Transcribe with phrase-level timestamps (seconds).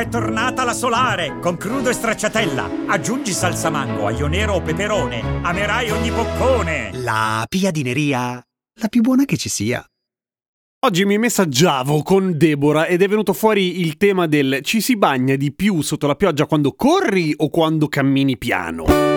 [0.00, 2.86] È tornata la solare con crudo e stracciatella.
[2.86, 5.20] Aggiungi salsa mango, aglio nero o peperone.
[5.42, 6.90] Amerai ogni boccone.
[7.02, 8.42] La piadineria,
[8.80, 9.84] la più buona che ci sia.
[10.86, 15.36] Oggi mi messaggiavo con Deborah ed è venuto fuori il tema del ci si bagna
[15.36, 19.09] di più sotto la pioggia quando corri o quando cammini piano.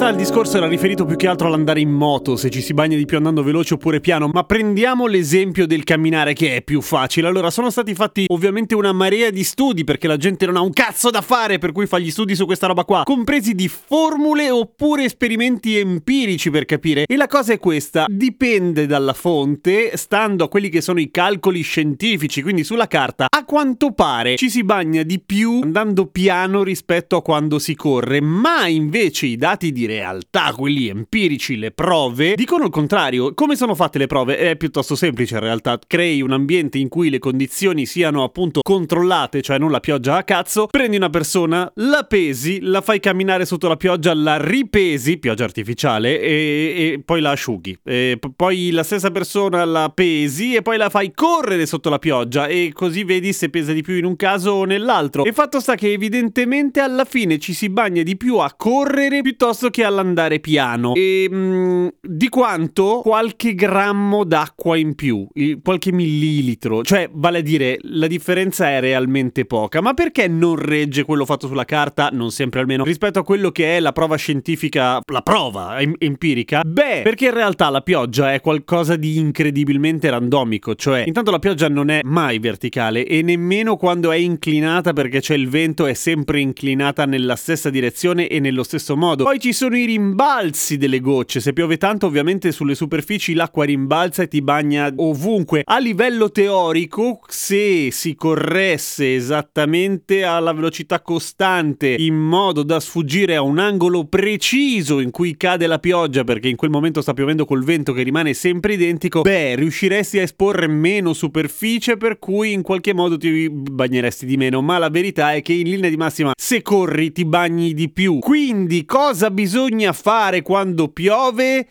[0.00, 2.96] Realtà il discorso era riferito più che altro all'andare in moto, se ci si bagna
[2.96, 7.26] di più andando veloce oppure piano, ma prendiamo l'esempio del camminare che è più facile.
[7.26, 10.72] Allora, sono stati fatti ovviamente una marea di studi perché la gente non ha un
[10.72, 14.50] cazzo da fare, per cui fa gli studi su questa roba qua, compresi di formule
[14.50, 17.04] oppure esperimenti empirici per capire.
[17.06, 21.60] E la cosa è questa, dipende dalla fonte, stando a quelli che sono i calcoli
[21.60, 27.16] scientifici, quindi sulla carta, a quanto pare ci si bagna di più andando piano rispetto
[27.16, 32.64] a quando si corre, ma invece i dati di realtà, quelli empirici, le prove, dicono
[32.64, 33.34] il contrario.
[33.34, 34.38] Come sono fatte le prove?
[34.38, 35.78] È piuttosto semplice in realtà.
[35.86, 40.24] Crei un ambiente in cui le condizioni siano appunto controllate, cioè non la pioggia a
[40.24, 45.44] cazzo, prendi una persona, la pesi, la fai camminare sotto la pioggia, la ripesi, pioggia
[45.44, 47.78] artificiale, e, e poi la asciughi.
[47.84, 51.98] E p- poi la stessa persona la pesi e poi la fai correre sotto la
[51.98, 55.24] pioggia e così vedi se pesa di più in un caso o nell'altro.
[55.24, 59.70] E fatto sta che evidentemente alla fine ci si bagna di più a correre piuttosto
[59.70, 60.94] che all'andare piano.
[60.94, 63.00] E mm, di quanto?
[63.02, 65.26] Qualche grammo d'acqua in più,
[65.62, 66.82] qualche millilitro.
[66.82, 69.80] Cioè, vale a dire, la differenza è realmente poca.
[69.80, 73.76] Ma perché non regge quello fatto sulla carta, non sempre almeno, rispetto a quello che
[73.76, 76.62] è la prova scientifica, la prova em- empirica?
[76.64, 80.74] Beh, perché in realtà la pioggia è qualcosa di incredibilmente randomico.
[80.74, 85.34] Cioè, intanto la pioggia non è mai verticale e nemmeno quando è inclinata perché c'è
[85.34, 89.24] il vento è sempre inclinata nella stessa direzione e nello stesso modo.
[89.24, 91.40] Poi ci sono i rimbalzi delle gocce.
[91.40, 95.62] Se piove tanto, ovviamente sulle superfici l'acqua rimbalza e ti bagna ovunque.
[95.64, 103.42] A livello teorico, se si corresse esattamente alla velocità costante in modo da sfuggire a
[103.42, 107.62] un angolo preciso in cui cade la pioggia, perché in quel momento sta piovendo col
[107.62, 112.92] vento che rimane sempre identico, beh, riusciresti a esporre meno superficie, per cui in qualche
[112.92, 114.62] modo ti bagneresti di meno.
[114.62, 118.18] Ma la verità è che in linea di massima, se corri, ti bagni di più.
[118.18, 119.58] Quindi, cosa bisogna
[119.92, 121.66] fare quando piove?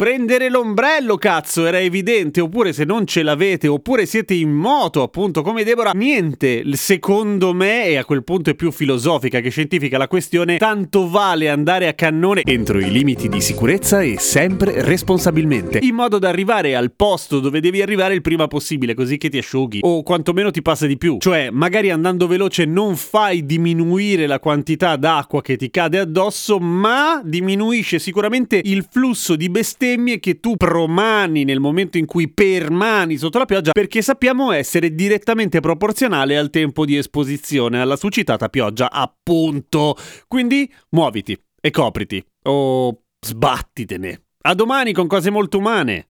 [0.00, 2.40] Prendere l'ombrello, cazzo, era evidente.
[2.40, 6.64] Oppure se non ce l'avete, oppure siete in moto, appunto, come Deborah, niente.
[6.72, 11.50] Secondo me, e a quel punto è più filosofica che scientifica la questione, tanto vale
[11.50, 16.74] andare a cannone entro i limiti di sicurezza e sempre responsabilmente, in modo da arrivare
[16.74, 20.62] al posto dove devi arrivare il prima possibile, così che ti asciughi, o quantomeno ti
[20.62, 21.18] passa di più.
[21.20, 27.20] Cioè, magari andando veloce non fai diminuire la quantità d'acqua che ti cade addosso, ma
[27.22, 29.88] diminuisce sicuramente il flusso di bestemmie
[30.20, 35.60] che tu promani nel momento in cui permani sotto la pioggia, perché sappiamo essere direttamente
[35.60, 39.96] proporzionale al tempo di esposizione alla succitata pioggia, appunto.
[40.28, 44.22] Quindi muoviti e copriti, o sbattitene.
[44.42, 46.09] A domani con cose molto umane.